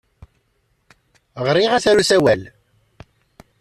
[1.45, 2.41] Ɣriɣ-as ɣer usawal.